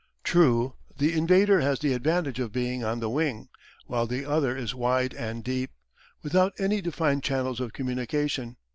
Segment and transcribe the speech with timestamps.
[0.23, 3.49] True, the invader has the advantage of being on the wing,
[3.85, 5.69] while the ether is wide and deep,
[6.23, 8.57] without any defined channels of communication.